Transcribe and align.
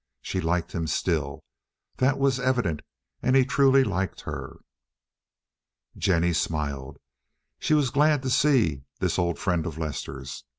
She 0.23 0.41
liked 0.41 0.71
him 0.71 0.87
still—that 0.87 2.17
was 2.17 2.39
evident, 2.39 2.81
and 3.21 3.35
he 3.35 3.45
truly 3.45 3.83
liked 3.83 4.21
her. 4.21 4.57
Jennie 5.95 6.33
smiled. 6.33 6.97
She 7.59 7.75
was 7.75 7.91
glad 7.91 8.23
to 8.23 8.31
see 8.31 8.81
this 8.99 9.19
old 9.19 9.37
friend 9.37 9.63
of 9.67 9.77
Lester's. 9.77 10.43